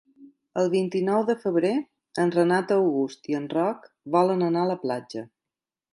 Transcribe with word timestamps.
El 0.59 0.69
vint-i-nou 0.75 1.25
de 1.27 1.35
febrer 1.43 1.73
en 2.25 2.33
Renat 2.37 2.73
August 2.77 3.29
i 3.35 3.37
en 3.41 3.45
Roc 3.55 3.89
volen 4.17 4.45
anar 4.51 4.65
a 4.67 4.71
la 4.71 4.79
platja. 4.87 5.27